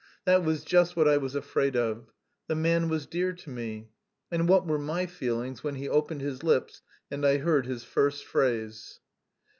That 0.25 0.43
was 0.43 0.63
just 0.63 0.95
what 0.95 1.07
I 1.07 1.17
was 1.17 1.35
afraid 1.35 1.75
of. 1.75 2.11
The 2.47 2.55
man 2.55 2.89
was 2.89 3.05
dear 3.05 3.33
to 3.33 3.49
me. 3.51 3.89
And 4.31 4.49
what 4.49 4.65
were 4.65 4.79
my 4.79 5.05
feelings 5.05 5.63
when 5.63 5.75
he 5.75 5.87
opened 5.87 6.21
his 6.21 6.41
lips 6.41 6.81
and 7.11 7.23
I 7.23 7.37
heard 7.37 7.67
his 7.67 7.83
first 7.83 8.25
phrase? 8.25 8.99